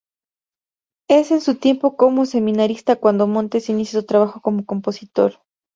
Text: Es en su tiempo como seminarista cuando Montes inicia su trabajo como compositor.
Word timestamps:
Es 1.07 1.29
en 1.29 1.41
su 1.41 1.57
tiempo 1.59 1.95
como 1.95 2.25
seminarista 2.25 2.95
cuando 2.95 3.27
Montes 3.27 3.69
inicia 3.69 3.99
su 3.99 4.05
trabajo 4.07 4.41
como 4.41 4.65
compositor. 4.65 5.35